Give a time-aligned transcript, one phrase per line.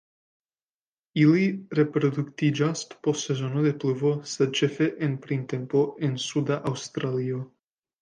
[1.25, 1.43] Ili
[1.81, 7.49] reproduktiĝas post sezono de pluvo sed ĉefe en printempo en Suda Aŭstralio.